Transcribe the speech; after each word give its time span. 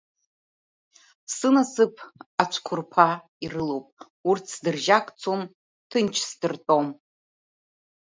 Сынасыԥ 1.35 1.95
ацәқәырԥа 2.41 3.07
ирылоуп, 3.43 3.87
урҭ 4.29 4.45
сдыржьакцом, 4.53 5.41
ҭынч 5.89 6.15
сдыртәом… 6.29 6.87